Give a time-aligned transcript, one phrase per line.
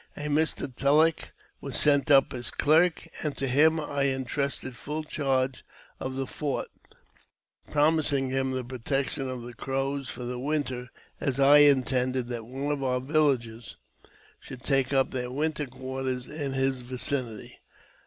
[0.17, 0.75] A Mr.
[0.75, 1.29] Tulleck
[1.61, 5.63] was sent up as clerk, and to him I intrusted full charge
[5.99, 6.69] of the fort,
[7.69, 12.71] promising him the protection of the Crows for the winter, as I intended that one
[12.73, 13.75] of our villages
[14.39, 17.59] should take up their winter quarters in his vicinity.